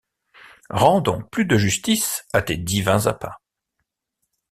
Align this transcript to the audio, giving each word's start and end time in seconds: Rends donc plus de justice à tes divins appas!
Rends 0.71 0.99
donc 0.99 1.29
plus 1.29 1.45
de 1.45 1.57
justice 1.59 2.25
à 2.33 2.41
tes 2.41 2.57
divins 2.57 3.05
appas! 3.05 3.39